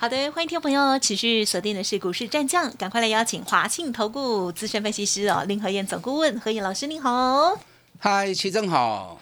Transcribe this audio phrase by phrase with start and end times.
[0.00, 7.60] 好的，欢迎听众朋友持续锁定的是股市战将，赶快来邀请华信投顾资深分析师哦，林和燕总顾问何燕老师，您好。
[7.98, 9.20] 嗨，齐正好，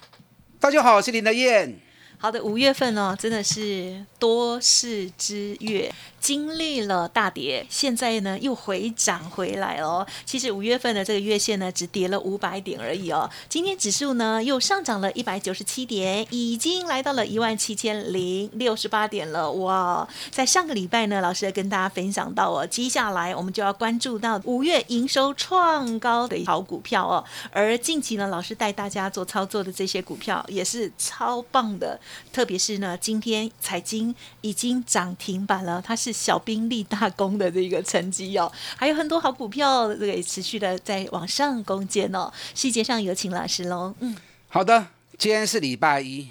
[0.61, 1.81] 大家好，我是林德燕。
[2.17, 5.93] 好的，五月份呢，真的是多事之月。
[6.21, 10.07] 经历了大跌，现在呢又回涨回来哦。
[10.25, 13.31] 其实五月份的这个月线呢，只跌了五百点而已哦。
[13.49, 19.51] 今天指数呢又上涨了一百九十七点，已经来到了一万七千零六十八点了。
[19.53, 20.07] 哇！
[20.31, 27.25] 在上个礼拜呢，老师跟大家分享到哦，接下来我们就要关注到五月营收创高的好股票哦。
[27.53, 32.01] 而近期呢，老师带大家做操作的这些股票也是超棒的，
[32.33, 36.08] 特别是呢，今天财经已经涨停板了，它是。
[36.09, 42.33] 是小兵立大功的这个成绩哦，还有很多好股票这个持续的在往上攻坚哦。
[42.55, 43.95] 细节上有请老师喽。
[44.01, 44.17] 嗯，
[44.49, 44.87] 好的，
[45.19, 46.31] 今天是礼拜一，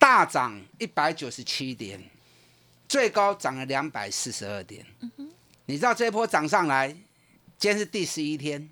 [0.00, 2.02] 大涨一百九十七点，
[2.88, 4.84] 最高涨了两百四十二点。
[5.00, 5.30] 嗯哼，
[5.66, 6.88] 你知道这一波涨上来，
[7.56, 8.68] 今天是第十一天，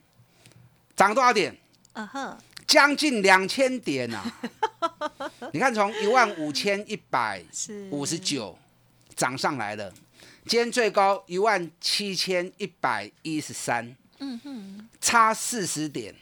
[0.97, 1.57] 涨多少点？
[1.93, 4.41] 啊哈，将近两千点啊！
[5.53, 7.45] 你看，从一万五千一百
[7.91, 8.59] 五十九
[9.15, 9.93] 涨上来了。
[10.45, 16.15] 今天最高一万七千一百一十三，嗯哼，差四十点，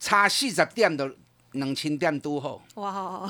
[0.00, 1.14] 差四十点的
[1.52, 3.28] 两千点都后，哇！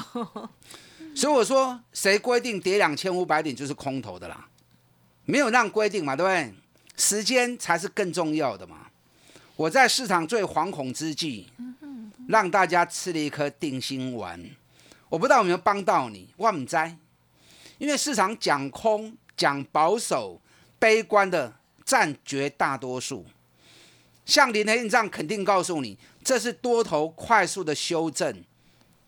[1.16, 4.48] 所以我说，谁规定跌两千五百点就是空头的啦？
[5.24, 6.54] 没有让规定嘛，对不对？
[6.96, 8.86] 时间才是更重要的嘛。
[9.56, 11.48] 我在市场最惶恐之际，
[12.28, 14.40] 让大家吃了一颗定心丸。
[15.08, 16.76] 我不知道有没有帮到你，我唔知，
[17.78, 19.14] 因为市场讲空。
[19.36, 20.40] 讲保守、
[20.78, 21.52] 悲观的
[21.84, 23.24] 占绝大多数，
[24.24, 28.44] 像林天这样肯定告诉你，这是多头快速的修正。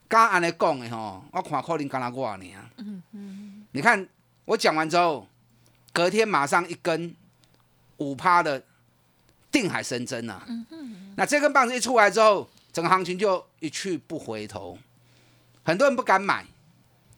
[0.08, 2.70] 刚安尼讲的吼，我看可能刚拉过年啊。
[2.76, 3.66] 嗯嗯。
[3.72, 4.06] 你看
[4.44, 5.26] 我讲完之后，
[5.92, 7.14] 隔天马上一根
[7.96, 8.62] 五趴的
[9.50, 10.44] 定海神针啊。
[10.46, 11.14] 嗯嗯。
[11.16, 14.78] 那这根棒子一出来之后，整个行情就一去不回头，
[15.64, 16.44] 很多人不敢买。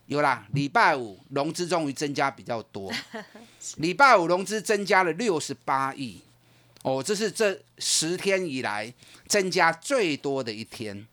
[0.07, 2.91] 有啦，礼拜五融资终于增加比较多，
[3.77, 6.21] 礼拜五融资增加了六十八亿，
[6.83, 8.93] 哦，这是这十天以来
[9.27, 11.05] 增加最多的一天。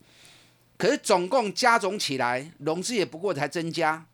[0.78, 4.06] 可是总共加总起来，融资也不过才增加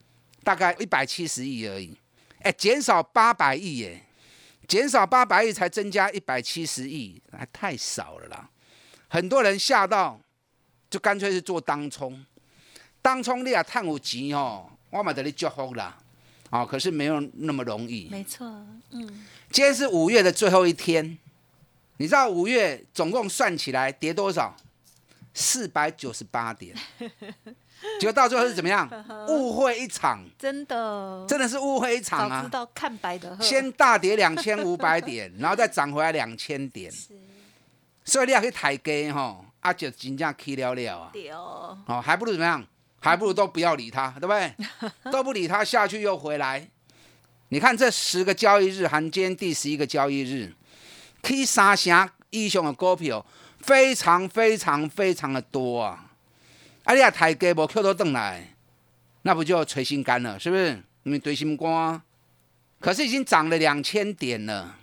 [0.42, 1.94] 大概一百七十亿而已，
[2.40, 4.02] 哎，减少八百亿耶，
[4.66, 8.48] 减少八百亿才增加一百七十亿，还太少了啦。
[9.08, 10.18] 很多人吓到，
[10.88, 12.24] 就干脆是做当冲。
[13.02, 15.96] 当初你啊，探有钱哦，我嘛得你祝福啦，
[16.50, 18.08] 啊，可是没有那么容易。
[18.10, 18.46] 没错，
[18.90, 19.26] 嗯。
[19.50, 21.18] 今天是五月的最后一天，
[21.96, 24.54] 你知道五月总共算起来跌多少？
[25.32, 26.74] 四百九十八点。
[27.98, 28.88] 结果到最后是怎么样？
[29.28, 30.22] 误会一场。
[30.38, 31.24] 真的。
[31.26, 32.42] 真的是误会一场啊！
[32.42, 33.40] 知道看白的。
[33.40, 36.90] 先大跌两千五百点， 然后再涨回来两千点。
[36.90, 37.14] 是。
[38.04, 41.10] 所以你也可以抬价哈，啊就真正起了了啊。
[41.12, 41.78] 对哦。
[41.86, 42.62] 哦，还不如怎么样？
[43.00, 44.54] 还不如都不要理他，对不对？
[45.10, 46.68] 都不理他下去又回来。
[47.48, 50.54] 你看这十个交易日，含今天第十一个交易日
[51.22, 53.24] ，K 三成以上的股票
[53.58, 56.12] 非常非常非常的多啊！
[56.84, 58.54] 啊，你啊抬价无 Q 到等来，
[59.22, 60.38] 那不就捶心肝了？
[60.38, 60.80] 是不是？
[61.02, 62.00] 因为堆心肝，
[62.78, 64.76] 可是已经涨了两千点了。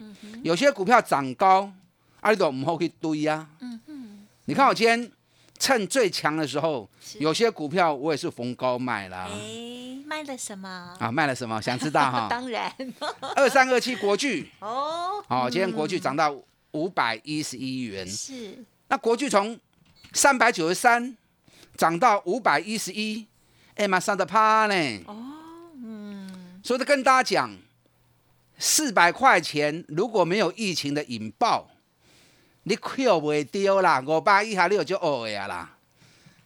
[0.44, 1.72] 有些股票涨高，
[2.20, 3.48] 啊，你都唔好去堆啊。
[3.60, 5.12] 嗯你看我今天。
[5.60, 9.28] 趁最强的时候，有些股票我也是逢高卖啦。
[9.30, 10.96] 哎，卖了什么？
[11.00, 11.62] 啊，卖了什么？
[11.62, 12.28] 想知道哈？
[12.32, 12.72] 当然。
[13.36, 14.50] 二三二七国巨。
[14.60, 15.24] 哦。
[15.28, 16.36] 哦，今天国巨涨到
[16.72, 18.08] 五百一十一元。
[18.08, 18.64] 是。
[18.88, 19.60] 那国巨从
[20.14, 21.16] 三百九十三
[21.76, 23.26] 涨到五百一十一，
[23.76, 25.04] 哎，马上的趴呢。
[25.08, 25.16] 哦。
[25.84, 26.62] 嗯。
[26.64, 27.58] 所以跟大家讲，
[28.58, 31.70] 四百块钱如果没有疫情的引爆。
[32.68, 35.78] 你扣不丢啦，五百以下你就恶呀啦，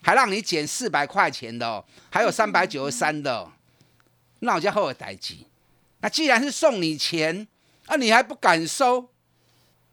[0.03, 3.50] 还让你减四百块钱的，还有三百九十三的，
[4.41, 5.47] 那我叫后悔代机。
[6.01, 7.47] 那既然是送你钱，
[7.88, 9.09] 啊你还不敢收，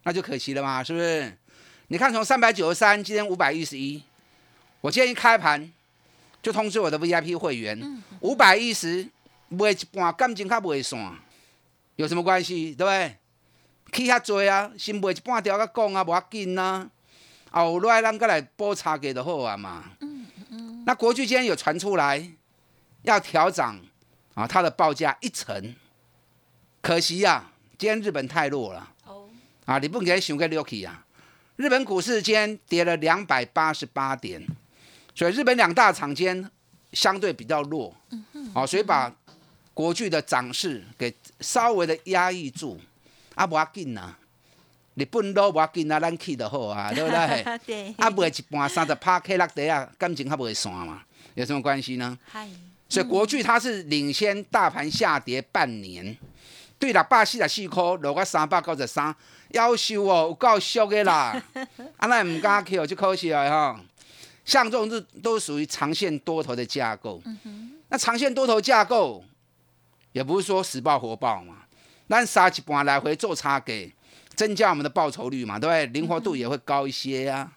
[0.03, 1.35] 那就可惜了嘛，是不是？
[1.87, 4.03] 你看从三百九十三，今天五百一十一，
[4.83, 5.73] 我今天一开盘
[6.43, 9.09] 就通知我的 VIP 会员，五百一十
[9.49, 11.17] 卖一半，感情较卖散，
[11.97, 12.75] 有什么关系？
[12.75, 13.17] 对不对？
[13.93, 16.89] 起遐多啊，先卖一半条甲讲啊，无要紧啊。
[17.51, 19.85] 啊，有来咱过来补差价就好啊嘛。
[20.01, 20.85] 嗯嗯。
[20.87, 22.31] 那国巨今天有传出来
[23.03, 23.81] 要调涨
[24.35, 25.75] 啊，它的报价一成，
[26.83, 28.93] 可惜呀，今天日本太弱了。
[29.07, 29.29] 哦。
[29.65, 31.07] 啊，你不给想个六起啊？
[31.57, 34.47] 日本股市今天跌了两百八十八点，
[35.15, 36.51] 所以日本两大厂间
[36.93, 37.97] 相对比较弱。
[38.11, 38.53] 嗯嗯。
[38.55, 39.11] 哦，所以把
[39.73, 42.79] 国巨的涨势给稍微的压抑住。
[43.39, 44.15] 啊，无要紧呐。
[44.95, 47.59] 日本都无要紧啊，咱去就好啊， 对不对？
[47.65, 47.95] 对。
[47.97, 51.03] 啊，卖一半三十趴 K 落地啊，感情还不会散嘛？
[51.35, 52.19] 有什么关系呢？
[52.27, 52.49] 嗨。
[52.89, 56.17] 所以国巨它是领先大盘下跌半年，
[56.79, 59.15] 对六百四十四块落个三百九十三，
[59.53, 61.41] 夭寿哦，有够俗的啦！
[61.99, 63.81] 啊，咱唔敢去哦，就可惜了哈。
[64.45, 67.21] 像这种是都属于长线多头的架构。
[67.25, 69.23] 嗯那长线多头架构，
[70.13, 71.58] 也不是说死抱活抱嘛，
[72.09, 73.93] 咱杀一半来回做差给。
[74.35, 75.87] 增加我们的报酬率嘛，对不对？
[75.87, 77.51] 灵活度也会高一些呀。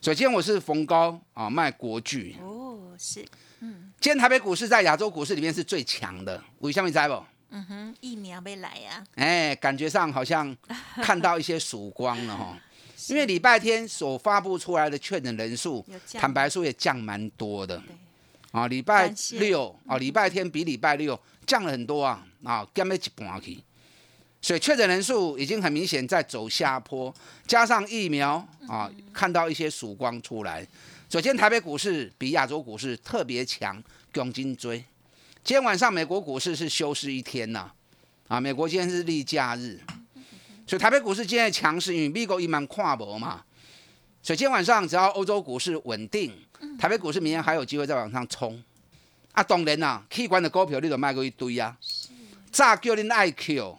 [0.00, 2.34] 首先我是逢高啊卖国巨。
[2.42, 3.22] 哦，是。
[3.60, 3.92] 嗯。
[4.00, 7.22] 今天台北股市在亚洲股市里面是最强的，为什么在不？
[7.50, 9.04] 嗯哼，疫苗没来呀。
[9.16, 10.56] 哎，感觉上好像
[11.02, 12.58] 看到一些曙光了哈。
[13.08, 15.84] 因为礼拜天所发布出来的确诊人数，
[16.14, 17.82] 坦白说也降蛮多的。
[18.50, 23.62] 啊，礼拜六啊，礼拜天比礼拜六降了很多啊，啊，减了一半去。
[24.40, 27.12] 所以确诊人数已经很明显在走下坡，
[27.46, 28.36] 加上疫苗
[28.68, 30.66] 啊，看到一些曙光出来。
[31.10, 33.82] 首先，台北股市比亚洲股市特别强，
[34.12, 34.78] 钢筋追。
[35.42, 37.70] 今天晚上美国股市是休市一天呐，
[38.28, 39.80] 啊，美国今天是例假日，
[40.66, 43.42] 所以台北股市今天的强势，因为美国一蛮跨博嘛。
[44.22, 46.32] 所以今天晚上只要欧洲股市稳定，
[46.78, 48.62] 台北股市明天还有机会再往上冲。
[49.32, 51.76] 啊，当然呐，器官的股票你都卖过一堆啊，
[52.52, 53.78] 炸叫恁爱 Q。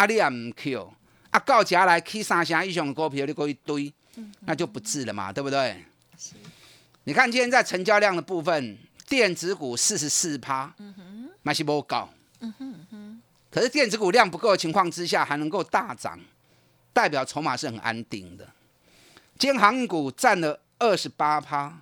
[0.00, 0.94] 啊，你也唔 Q，
[1.30, 3.92] 啊，到家来 K 三成以上的股票你过一堆，
[4.46, 5.84] 那就不治了嘛，对不对？
[7.04, 10.74] 你看今天在成交量的部分，电子股四十四趴，
[11.42, 12.08] 那是不高。
[13.50, 16.18] 可是电子股量不够的情况之下，还能够大涨，
[16.94, 18.48] 代表筹码是很安定的。
[19.38, 21.78] 今天航运股占了二十八趴，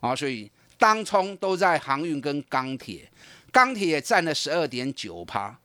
[0.00, 3.10] 啊，所以当冲都在航运跟钢铁，
[3.50, 5.58] 钢铁也占了十二点九趴，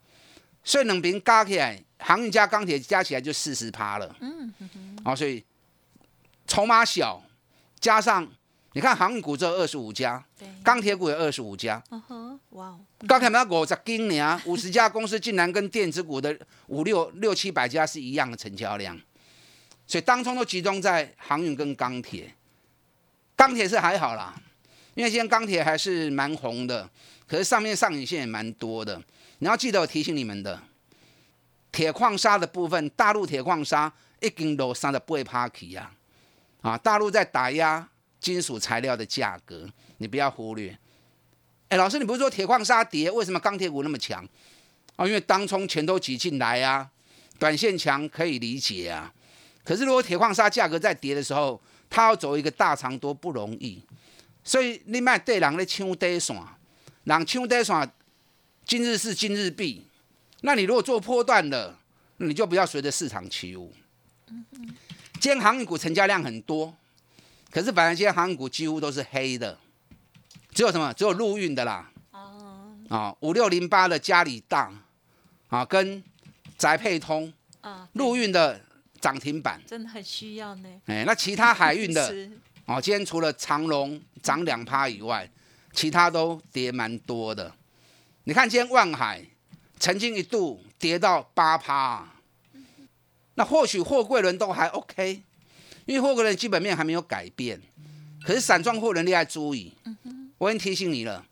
[0.69, 1.83] 所以两边加起来。
[2.01, 4.53] 航运加钢铁加起来就四十趴了，嗯，
[5.03, 5.43] 哦，所以
[6.47, 7.21] 筹码小，
[7.81, 8.25] 加上
[8.71, 10.23] 你看航运股只有二十五家，
[10.63, 12.73] 钢铁股有二十五家，嗯哼，哇，
[13.05, 18.97] 钢铁那五十斤呢，五十家公司竟然跟电子股的五六六七百家是一样的成交量，
[19.85, 22.33] 所以当中都集中在航运跟钢铁，
[23.35, 24.41] 钢铁是还好啦，
[24.95, 26.89] 因为现在钢铁还是蛮红的，
[27.27, 29.03] 可是上面上影线也蛮多的，
[29.39, 30.61] 你要记得我提醒你们的。
[31.71, 33.91] 铁矿砂的部分，大陆铁矿砂
[34.21, 35.91] 一斤都三十八趴起呀，
[36.61, 37.87] 啊，大陆在打压
[38.19, 40.77] 金属材料的价格，你不要忽略。
[41.67, 44.27] 哎，老师，你不是说铁矿砂跌，为什么钢铁股那么强？
[44.95, 46.89] 啊，因为当冲钱都挤进来啊，
[47.37, 49.13] 短线强可以理解啊。
[49.63, 53.83] 可是如果铁矿砂价格在跌的时候，它要走一个大长多不容易，
[54.43, 56.35] 所以你卖对人咧抢底线，
[57.03, 57.91] 人抢底线，
[58.69, 59.83] 今日事今日毕。
[60.41, 61.75] 那你如果做波段的，
[62.17, 63.73] 你就不要随着市场起舞。
[65.13, 66.71] 今天航运股成交量很多，
[67.49, 69.57] 可是反而今天航运股几乎都是黑的，
[70.53, 70.93] 只有什么？
[70.93, 71.91] 只有陆运的啦。
[72.11, 72.77] 哦。
[72.89, 74.71] 啊，五六零八的嘉里大，
[75.47, 76.03] 啊，跟
[76.55, 78.61] 宅配通，啊，陆运的
[79.01, 80.69] 涨停板，真的很需要呢。
[80.85, 82.07] 哎，那其他海运的，
[82.67, 85.27] 哦，今天除了长隆涨两趴以外，
[85.73, 87.51] 其他都跌蛮多的。
[88.29, 89.25] 你看今天万海。
[89.79, 92.05] 曾经一度跌到八趴，
[93.35, 95.23] 那或许货柜轮都还 OK，
[95.85, 97.61] 因为货柜轮基本面还没有改变。
[98.21, 99.73] 可是散装货轮你要注意，
[100.37, 101.25] 我已经提醒你了。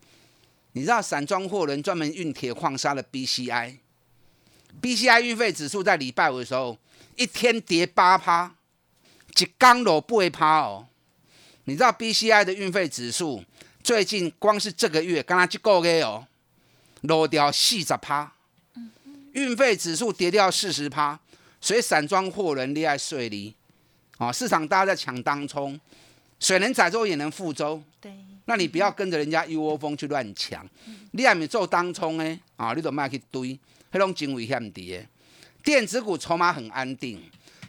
[0.72, 6.78] 你知道散装货轮专门运铁矿砂的 BCI，BCI 运费指数在礼拜五的时候
[7.18, 8.56] 一天跌八趴，
[9.38, 10.88] 一刚落八趴哦。
[11.66, 13.44] 你知道 BCI 的运费指数
[13.84, 16.26] 最近光是这个月，刚刚一个月哦，
[17.02, 18.32] 落掉四十趴。
[19.34, 21.20] 运费指数跌掉四十趴，
[21.62, 23.54] 所以散装货轮厉害税离，
[24.18, 25.80] 啊，市场大家在抢当冲，
[26.40, 28.12] 水能载舟也能覆舟，对，
[28.46, 30.68] 那你不要跟着人家一窝蜂去乱抢，
[31.12, 33.60] 你还没做当冲呢，啊，你都卖去堆，
[33.92, 35.06] 那种真危险的。
[35.64, 37.22] 电子股筹码很安定，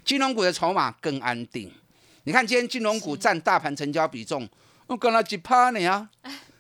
[0.06, 1.70] 金融股的筹码更安定。
[2.24, 4.48] 你看今天金融股占大盘成交比重，
[4.86, 6.08] 我跟了几趴呢啊？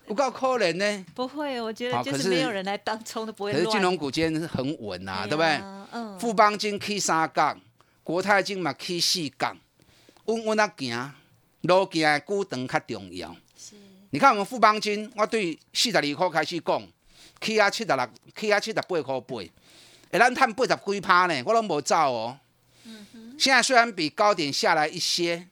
[0.08, 1.04] 不够可怜呢？
[1.14, 3.52] 不会，我觉得就是没有人来当冲都不会。
[3.52, 5.60] 可是金融股今天是很稳啊，对不对？
[5.92, 6.18] 嗯。
[6.18, 7.60] 富邦金 K 三杠，
[8.02, 9.56] 国泰金嘛 K 四杠，
[10.24, 11.12] 稳稳啊行，
[11.60, 13.36] 路行的久长较重要。
[13.56, 13.76] 是
[14.10, 16.82] 你看我们富邦金，我对四十二块开始讲，
[17.40, 19.50] 起啊七十六，起啊七十八块八，会
[20.10, 22.38] 咱赚八十几趴呢，我拢无走哦。
[22.84, 25.46] 嗯现在虽然比高点下来一些，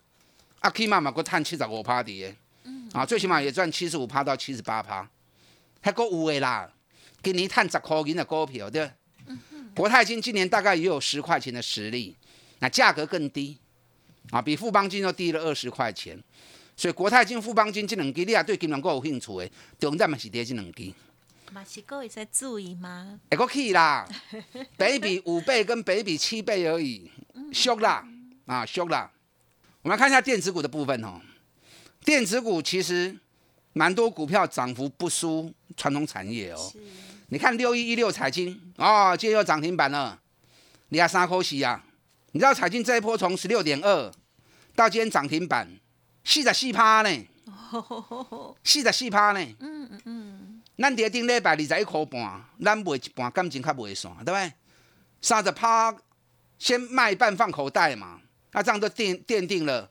[0.59, 2.35] 啊，起码嘛，佮赚七十五趴的，
[2.97, 5.07] 啊，最起码也赚七十五趴到七十八趴，
[5.83, 6.73] 还够有的啦。
[7.23, 8.91] 今年赚十块银的股票，对？
[9.75, 12.17] 国泰金今年大概也有十块钱的实力，
[12.61, 13.59] 那价格更低，
[14.31, 16.19] 啊，比富邦金又低了二十块钱。
[16.75, 20.95] 所以国泰金、富邦金这两支，你也对金融股有兴趣的，重点嘛是跌这两支。
[21.53, 23.21] 马西哥也在注意吗？
[23.31, 24.09] 会个去啦，
[24.79, 27.11] 北比五倍跟北比七倍而已，
[27.53, 28.09] 俗啦
[28.47, 29.13] 啊俗啦。
[29.83, 31.21] 我们来看一下电子股的部分哦，
[32.07, 33.19] 电子股其实
[33.73, 36.73] 蛮多股票涨幅不输传统产业哦。
[37.31, 40.17] 你看六一一六彩金哦，今天又涨停板了，
[40.91, 41.85] 你还三口喜啊？
[42.31, 44.13] 你知道彩金这一波从十六点二
[44.77, 45.69] 到今天涨停板
[46.23, 47.27] 四十四趴呢，
[48.63, 49.41] 四十四趴呢。
[49.59, 54.53] 嗯嗯嗯，咱伫顶礼拜二十一块半，咱卖一半，感情较袂散，对不对？
[55.21, 55.93] 三十趴
[56.57, 58.21] 先卖一半放口袋嘛，
[58.53, 59.91] 那这样就奠奠定了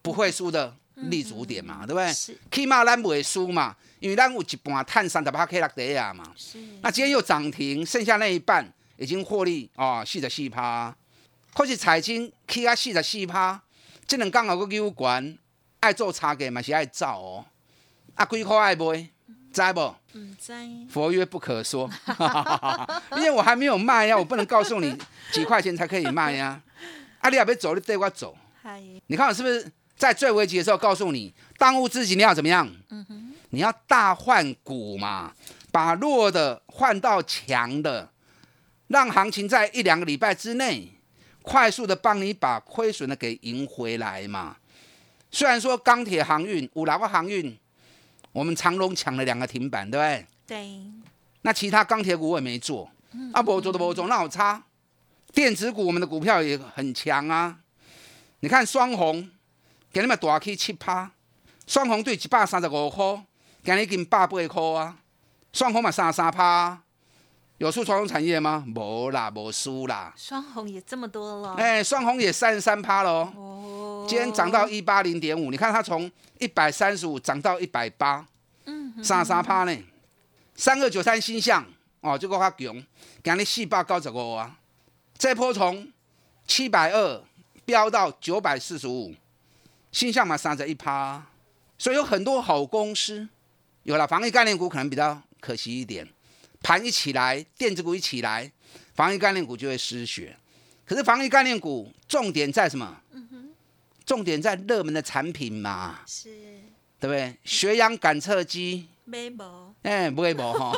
[0.00, 0.74] 不会输的
[1.08, 2.12] 立足点嘛，对不对？
[2.12, 6.32] 是起码咱不会输嘛，因为咱有一半碳三十八 K 六底啊嘛。
[6.36, 10.94] 是那今天又涨停，剩下那一半已经获利哦，四十四趴。
[11.54, 13.60] 可是财经起啊四十四趴，
[14.06, 15.36] 这两刚好个有关，
[15.80, 17.44] 爱做差价嘛是爱造哦。
[18.14, 19.08] 啊，几块爱买，
[19.52, 19.94] 知不？
[20.12, 21.88] 嗯在佛曰不可说，
[23.16, 24.96] 因为我还没有卖呀，我不能告诉你
[25.32, 26.60] 几块钱才可以卖呀。
[27.20, 28.36] 啊，你也别走，你对我走。
[28.62, 32.66] 嗨你看我是不是在最危急的时候告诉你，当务之急你要怎么样？
[33.50, 35.34] 你要大换股嘛，
[35.70, 38.10] 把弱的换到强的，
[38.86, 40.90] 让行情在一两个礼拜之内
[41.42, 44.56] 快速的帮你把亏损的给赢回来嘛。
[45.30, 47.54] 虽然说钢铁航运、五劳个航运，
[48.32, 50.26] 我们长隆抢了两个停板，对不对？
[50.46, 50.80] 对
[51.42, 52.90] 那其他钢铁股我也没做，
[53.34, 54.62] 啊，不做的不做，那我差。
[55.34, 57.58] 电子股我们的股票也很强啊，
[58.40, 59.28] 你看双红，
[59.92, 61.10] 给你们大起七趴，
[61.66, 63.24] 双红对一百三十五块，
[63.64, 64.96] 今日已经百八块啊，
[65.52, 66.80] 双红嘛三十三趴，
[67.58, 68.64] 有输传统产业吗？
[68.76, 70.14] 无啦，无输啦。
[70.16, 78.24] 双红也这么多了哎、双红也三十三趴喽，哦，今天涨到一八零点五，你看它从一百三十五涨到一百八，
[78.66, 79.76] 嗯三十三趴呢。
[80.54, 81.64] 三二九三星象
[82.00, 82.84] 哦，这个较强，
[83.24, 84.56] 今日四百九十五啊，
[85.18, 85.90] 这波从
[86.46, 87.24] 七百二
[87.64, 89.14] 飙到九百四十五，
[89.92, 91.22] 新向嘛三十一趴，
[91.78, 93.28] 所以有很多好公司，
[93.82, 96.08] 有了防疫概念股可能比较可惜一点，
[96.62, 98.50] 盘一起来，电子股一起来，
[98.94, 100.36] 防疫概念股就会失血。
[100.84, 103.00] 可是防疫概念股重点在什么？
[104.04, 106.30] 重点在热门的产品嘛，是
[106.98, 107.36] 对不对？
[107.44, 110.72] 血氧感测机，没无哎、不会不哈。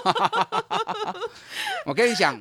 [1.87, 2.38] 我跟你讲，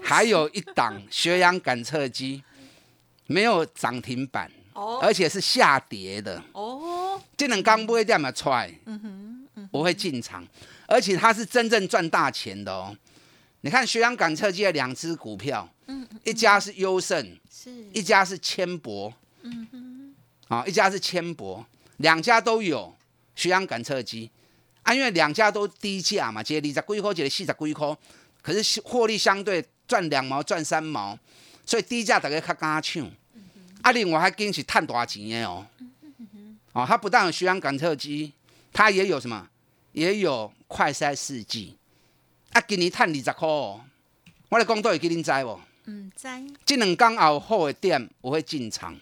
[0.00, 2.42] 还有一档血氧感测机
[3.26, 4.98] 没有涨停板，哦。
[5.02, 6.42] 而且是下跌的。
[6.52, 8.72] 哦，这两刚不会这样出来，
[9.70, 10.46] 我会进场，
[10.86, 12.96] 而且它是真正赚大钱的哦。
[13.62, 17.70] 你看学阳感测机的两只股票，嗯一家是优胜，是。
[17.92, 19.12] 一家是千博，
[20.46, 21.66] 啊，一家是千博，
[21.96, 22.94] 两家都有
[23.34, 24.30] 学阳感测机。
[24.84, 27.96] 啊，因为两家都低价嘛，一个二十几块，一个四十几块，
[28.40, 31.18] 可是获利相对赚两毛赚三毛，
[31.66, 33.04] 所以低价大家较敢抢。
[33.88, 35.66] 啊，另外还跟是赚大钱的哦。
[36.72, 38.34] 哦，它不但有血氧感测机，
[38.70, 39.48] 它也有什么？
[39.92, 41.74] 也有快筛试剂。
[42.50, 43.80] 啊，今年赚二十块哦。
[44.50, 45.58] 我来讲都会给恁知无？
[45.86, 48.94] 嗯在这两天后好的点我会进场。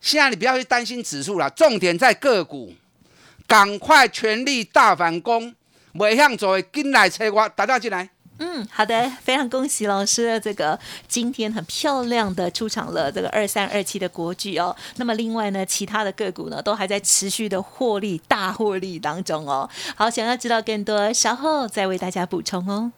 [0.00, 2.72] 现在你不要去担心指数啦，重点在个股，
[3.48, 5.52] 赶快全力大反攻，
[5.94, 8.08] 袂向做的紧来找我，大家进来。
[8.38, 14.74] 嗯，好的，非常恭喜老师这个今天很漂亮的出场了这个二三二七的国剧哦。
[14.96, 19.68] 那么另外呢，其他的个股呢都还在持续的获利大获利当中哦。
[19.94, 22.90] 好，想要知道更多，稍后再为大家补充哦。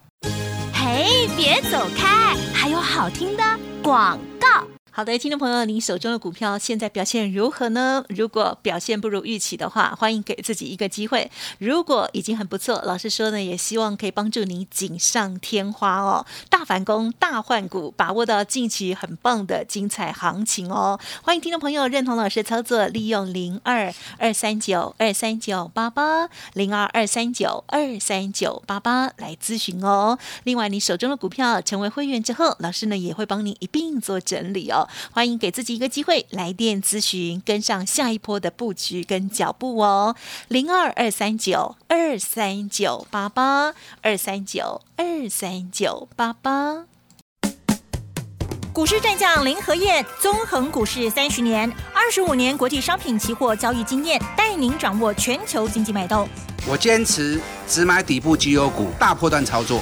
[0.73, 3.43] 嘿，别走开，还有好听的
[3.83, 4.74] 广告。
[4.97, 8.05] 好的，听众朋友，您手中的股票现在表现如何呢？
[8.07, 11.29] 如果表现不如预期的话，欢迎给自己一个机会。
[11.57, 20.97] 如果已经很不错，老师说呢，也希望可以帮助你锦上添花哦，大反攻、大换股，把握到近期很棒的精彩行情哦。
[21.21, 30.17] 欢迎听众朋友认同老师的操作，利用零二二三九二三九八八零二二三九二三九八八来咨询哦。
[30.45, 34.84] 另外，你手中的股票成为会员之后，老师呢也会帮你一并做整理哦。
[34.85, 40.15] 友，欢迎给自己一个机会来电咨询，跟上下一波的布局跟脚步哦。
[40.47, 46.85] 零二二三九二三九八八二三九二三九八八。
[48.73, 56.27] 股市战将林和燕，纵横股市三十年，二十五年国际商品期货交易经验，带您掌握全球经济脉动。
[56.67, 59.81] 我坚持只买底部绩优股，大波段操作。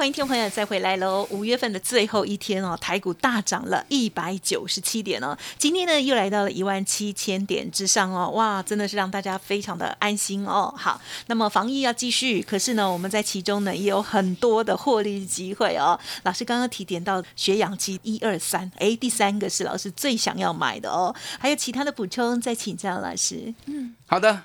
[0.00, 1.28] 欢迎听众朋友再回来喽！
[1.28, 10.72] 五月份的最后一天哦，台股大涨了一百九十七点哦，今天呢又来到了一万七千点之上哦，哇，真的是让大家非常的安心哦。
[10.74, 16.00] 好，那么防疫要继续，可是呢，我们在其中呢也有很多的获利机会哦。
[16.22, 23.52] 老师刚刚提点到血氧机一二三，哎，第三个是老师最想要买的哦，还有其他的补充，再请教老师。
[23.66, 24.44] 嗯，好的，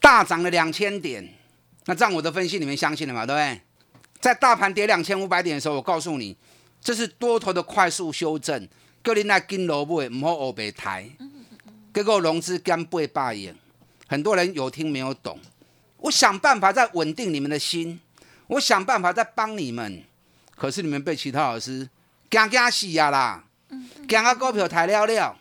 [0.00, 1.34] 大涨了两千点，
[1.84, 3.26] 那这样我的分析你们相信了吗？
[3.26, 3.60] 对不对？
[4.20, 6.36] 在大盘跌两千五百点的时候，我告诉你，
[6.80, 8.68] 这是多头的快速修正。
[9.02, 11.08] 各你那跟萝卜唔好欧白抬，
[11.94, 13.54] 结果融资干背罢眼，
[14.08, 15.38] 很多人有听没有懂。
[15.98, 18.00] 我想办法在稳定你们的心，
[18.48, 20.02] 我想办法在帮你们，
[20.56, 21.88] 可是你们被其他老师
[22.28, 23.44] 惊惊死呀啦！
[24.08, 25.36] 惊啊股票抬了了，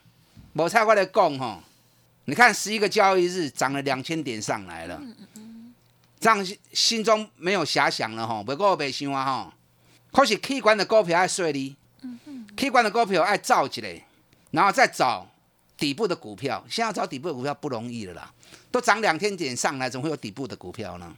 [0.54, 1.64] 无菜我来讲吼。
[2.26, 5.02] 你看十一个交易日涨了两千点上来了。
[6.20, 9.54] 这样心中没有遐想了吼，不过我别想啊吼。
[10.12, 11.76] 可是器官的股票爱碎哩，
[12.58, 14.02] 器官的股票爱造起来，
[14.52, 15.28] 然后再找
[15.78, 16.64] 底部的股票。
[16.70, 18.34] 现在找底部的股票不容易了啦，
[18.72, 21.14] 都涨两天点上来，怎么会有底部的股票呢？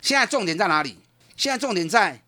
[0.00, 0.98] 现在重点在哪里？
[1.36, 2.20] 现在重点在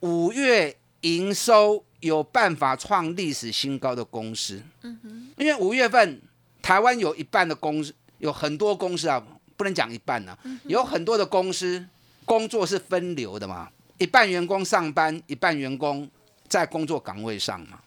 [0.00, 4.60] 五月营收有办法创历史新高的公司。
[4.82, 6.20] 嗯哼，因为五月份
[6.60, 9.24] 台湾有一半的公司，有很多公司啊。
[9.62, 11.86] 不能讲一半呢，有很多的公司
[12.24, 16.10] 工作是分流的嘛，一半员工上班，一半员工
[16.48, 17.78] 在工作岗位上嘛。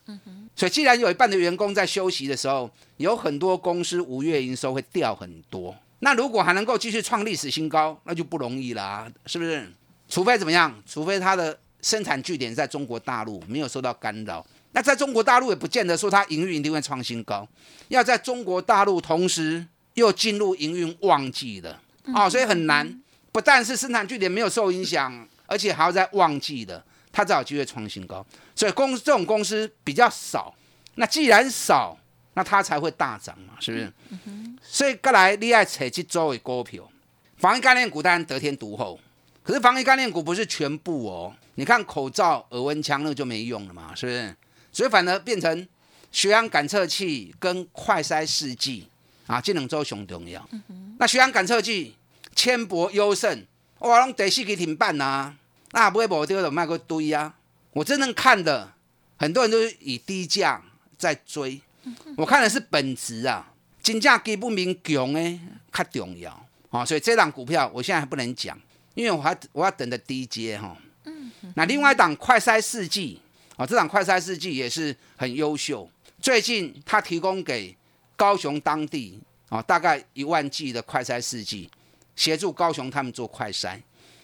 [0.56, 5.76] 所以既然有一半的员工在休息的时候，有很多公司五月营收会掉很多。
[6.00, 9.70] 那如果还能够继续创历史新高，那就不容易啦，是不是？
[10.08, 10.74] 除非怎么样？
[10.88, 14.46] 除非它的生产据点在中国大陆没有受到干扰。
[14.72, 17.46] 那在中国大陆也不见得说它营运一定会创新高，
[17.90, 19.66] 要在中国大陆同时。
[19.96, 21.82] 又进入营运旺季了，
[22.14, 23.02] 哦，所以很难。
[23.32, 26.82] 不但是生产据点没有受影响，而且还要在旺季的，
[27.12, 28.26] 它才有机会创新高。
[28.56, 30.56] 所以公这种公司比较少。
[30.96, 31.98] 那既然少，
[32.36, 33.94] 那它才会大涨嘛，是不是？
[34.62, 36.90] 所以过来你爱采集周围股票，
[37.36, 38.98] 防疫概念股当然得天独厚。
[39.44, 41.36] 可是防疫概念股不是全部哦。
[41.56, 44.36] 你看口罩、耳温枪那就没用了嘛，是不是？
[44.72, 45.68] 所以反而变成
[46.12, 48.88] 血氧感测器跟快筛试剂。
[49.28, 50.48] 啊，这两周上重要。
[51.00, 51.96] 那血氧感测器，
[52.36, 53.44] 千博优胜，
[53.80, 55.36] 哇，拢第四期停办呐。
[55.72, 57.34] 那不会无丢的卖个堆啊。
[57.72, 58.72] 我真正看的，
[59.18, 60.62] 很多人都是以低价
[60.98, 61.60] 在追。
[62.16, 65.40] 我看的是本质啊，金价基不明强诶，
[65.74, 66.48] 较重要。
[66.70, 68.56] 啊，所以这档股票我现在还不能讲，
[68.94, 70.78] 因为我还我要等着低阶哈。
[71.56, 73.20] 那另外一档快筛试剂，
[73.58, 75.90] 啊，这档快筛试剂也是很优秀。
[76.22, 77.76] 最近它提供给。
[78.16, 81.70] 高雄当地啊，大概一万剂的快筛试剂，
[82.16, 83.80] 协助高雄他们做快筛。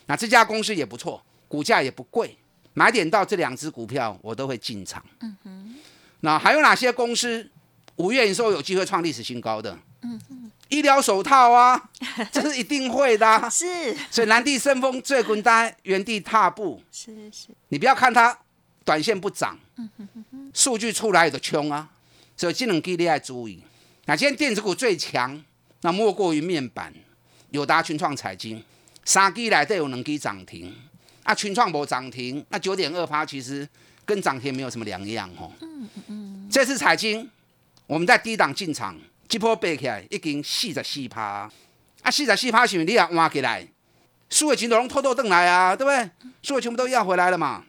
[0.05, 2.37] 那这家公司也不错，股价也不贵，
[2.73, 5.03] 买点到这两只股票我都会进场。
[5.19, 5.75] 嗯哼。
[6.21, 7.49] 那还有哪些公司
[7.95, 9.77] 五月营收有机会创历史新高的？
[10.01, 10.51] 嗯哼。
[10.69, 11.89] 医疗手套啊，
[12.31, 13.49] 这是一定会的。
[13.49, 13.95] 是。
[14.09, 16.81] 所以南地生风最滚单原地踏步。
[16.91, 17.47] 是是。
[17.67, 18.37] 你不要看它
[18.83, 19.59] 短线不涨，
[20.53, 21.89] 数据出来的穷啊，
[22.37, 23.61] 所以这两支你要注意。
[24.11, 25.41] 那今天电子股最强，
[25.83, 26.93] 那莫过于面板、
[27.51, 28.61] 友达、群创、彩晶，
[29.05, 30.75] 三基来都有能基涨停。
[31.23, 33.65] 啊，群创无涨停，那九点二趴其实
[34.03, 35.49] 跟涨停没有什么两样哦。
[35.61, 37.31] 嗯嗯这次彩晶，
[37.87, 41.49] 我们在低档进场，这波背起来已经四十四趴。
[42.01, 43.65] 啊，四十四趴是你也挖起来，
[44.29, 46.29] 数位群都拢偷偷登来啊，对不对？
[46.41, 47.63] 数位全部都要回来了嘛。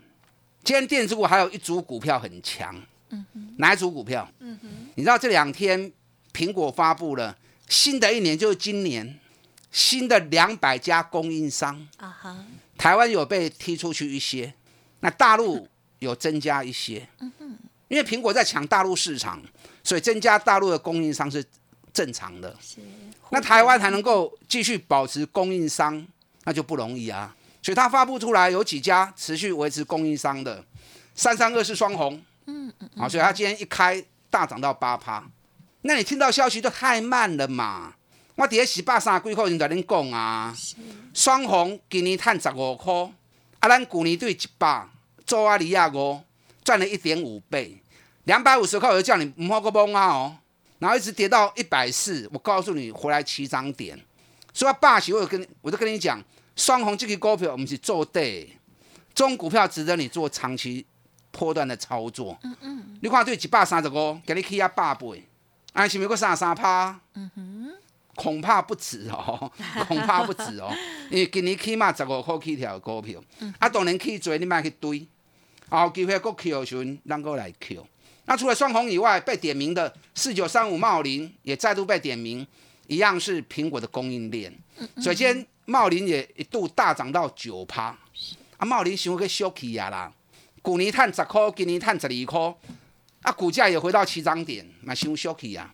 [0.64, 2.74] 今天电子股还有一组股票很强，
[3.58, 4.28] 哪一组股票？
[4.96, 5.92] 你知道这两天
[6.32, 7.36] 苹果发布了
[7.68, 9.18] 新的一年，就是今年
[9.70, 12.44] 新的两百家供应商，啊哈，
[12.76, 14.52] 台湾有被踢出去一些，
[15.00, 15.66] 那大陆
[15.98, 17.06] 有增加一些。
[17.88, 19.42] 因为苹果在抢大陆市场，
[19.84, 21.44] 所以增加大陆的供应商是
[21.92, 22.56] 正常的。
[22.58, 22.80] 是
[23.30, 26.06] 那台湾还能够继续保持供应商，
[26.44, 27.36] 那就不容易啊。
[27.62, 30.64] 所以它发布出来有几家持续维持供应商的，
[31.14, 35.22] 三三二是双红，嗯嗯，好，所以它今天一开大涨到八趴。
[35.82, 37.94] 那你听到消息都太慢了嘛？
[38.34, 40.56] 我底下十八三几块钱在恁讲啊，
[41.12, 42.92] 双红今年赚十五块，
[43.58, 44.88] 啊，咱去年对一百
[45.26, 46.20] 做阿利亚五
[46.64, 47.82] 赚了一点五倍，
[48.24, 50.36] 两百五十块我就叫你唔好个懵啊哦。
[50.78, 53.96] 然后一直跌到一百四，我告诉你回来起涨点，
[54.52, 56.20] 所以霸气我有跟我就跟你讲，
[56.56, 58.56] 双红这个股票我们是做对，
[59.14, 60.84] 这种股票值得你做长期
[61.30, 62.36] 波段的操作。
[62.42, 65.24] 嗯嗯，你看对一百三十五，给你起啊八倍，
[65.72, 67.00] 啊是咪个三十三趴？
[67.14, 67.72] 嗯哼，
[68.14, 69.50] 恐怕不止哦，
[69.88, 70.70] 恐怕不止哦，
[71.10, 73.22] 因为今年起码十五块起条的股票，
[73.58, 75.06] 啊当然起做你卖去堆，
[75.68, 77.86] 啊有机会搁 Q 的时阵，咱搁来扣。
[78.26, 82.46] 那除了双红以外，被点名的四九三五茂林也再度被点名，
[82.86, 84.52] 一样是苹果的供应链。
[85.00, 87.96] 首先，茂林也一度大涨到九趴，
[88.58, 90.12] 啊，茂林想要去休起呀啦，
[90.62, 92.54] 去年赚十块，今年赚十二块，
[93.22, 95.72] 啊，股价也回到起涨点，嘛想休起呀。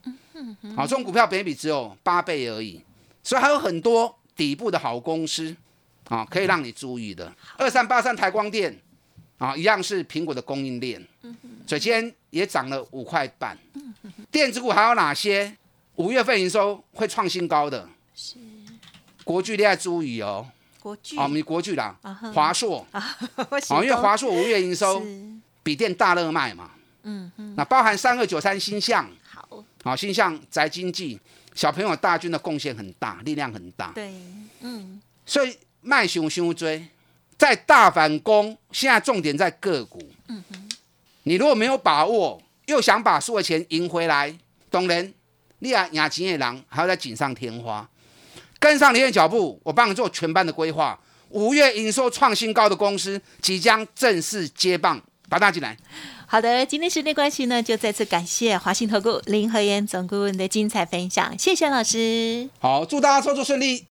[0.77, 2.81] 好，这种股票本比只有八倍而已，
[3.23, 5.55] 所以还有很多底部的好公司
[6.09, 7.33] 啊，可以让你注意的。
[7.57, 8.79] 二三八三台光电
[9.39, 11.05] 啊，一样是苹果的供应链。
[11.67, 13.59] 所以今天也涨了五块半。
[14.31, 15.57] 电子股还有哪些？
[15.97, 17.89] 五月份营收会创新高的？
[18.15, 18.37] 是
[19.25, 20.47] 国巨恋爱注意哦，
[20.81, 21.99] 国巨哦，我们国巨啦
[22.33, 25.33] 华硕啊，啊， 因为华硕五月营收是
[25.63, 26.71] 比电大热卖嘛，
[27.09, 27.55] 嗯嗯。
[27.57, 31.19] 那包含三二九三星象，好，好，星象宅经济，
[31.55, 34.13] 小朋友大军的贡献很大，力量很大，对，
[34.61, 35.01] 嗯。
[35.25, 36.87] 所以卖熊熊追，
[37.37, 39.99] 在大反攻，现在重点在个股。
[40.29, 40.43] 嗯
[41.25, 44.35] 你如果没有把握，又想把所有钱赢回来，
[44.71, 45.13] 懂人，
[45.59, 47.87] 你啊亚钱的人还要再锦上添花，
[48.59, 50.99] 跟上你的脚步，我帮你做全班的规划。
[51.29, 55.77] 五月营收创新高的公司即将正式接棒，把大进来。
[56.27, 62.49] 好的，今天时间关系呢，就再次感谢华信投顾林和燕总顾问的精彩分享，谢谢老师。
[62.61, 63.87] 好，祝大家操作顺利。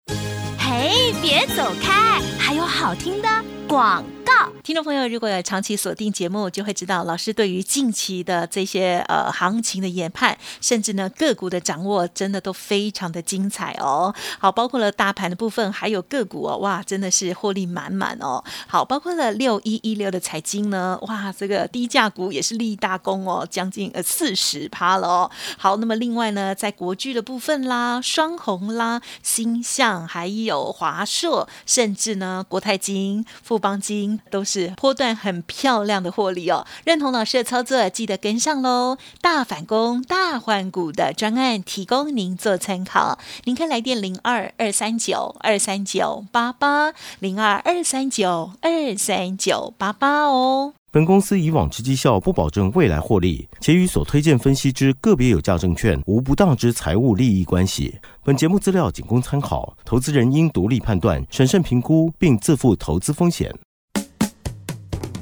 [0.58, 3.28] 嘿，别走开，还有好听的
[3.68, 4.52] 广告。
[4.62, 14.14] 听众朋友，如果有长期锁定节目，就会知道老师对于近期的这些呃行情的研判，甚至呢个股的掌握，真的都非常的精彩哦。
[14.38, 18.42] 好，包括了大盘的部分，还有个股哦，哇，真的是获利满满哦。
[18.66, 25.30] 好，包括了六一一六的财经呢，哇，这个低价股也是立大功哦，将近呃四十趴了哦。
[25.58, 36.66] 好，那么另外呢，在国巨的部分啦，双红啦，星象，还有华硕，甚至呢国泰金、富邦金都是波段很漂亮的获利哦。
[36.84, 38.96] 认同老师的操作，记得跟上喽。
[39.20, 50.74] 大反攻、大换股的专案提供您做参考，您可以来电零二二三九二三九八八零二二三九二三九八八哦。
[50.92, 57.98] 本公司以往之绩效不保证未来获利，且与所推荐分析之个别有价证券无不当之财务利益关系。
[58.22, 63.52] 本节目资料仅供参考，投资人应独立判断、审慎评估，并自负投资风险。